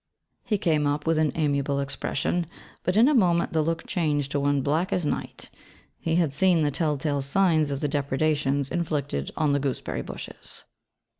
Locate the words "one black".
4.39-4.91